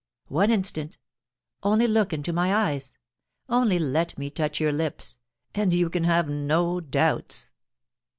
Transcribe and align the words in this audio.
One 0.29 0.49
instant— 0.49 0.97
only 1.61 1.85
look 1.85 2.11
into 2.11 2.33
my 2.33 2.51
eyes— 2.55 2.97
only 3.49 3.77
let 3.77 4.17
me 4.17 4.31
touch 4.31 4.59
your 4.59 4.71
lips, 4.71 5.19
and 5.53 5.71
you 5.75 5.91
can 5.91 6.05
have 6.05 6.27
no 6.27 6.79
doubts.' 6.79 7.51